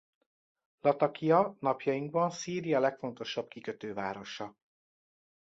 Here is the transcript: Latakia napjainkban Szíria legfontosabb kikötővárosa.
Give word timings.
Latakia 0.79 1.55
napjainkban 1.61 2.29
Szíria 2.31 2.79
legfontosabb 2.79 3.47
kikötővárosa. 3.47 4.55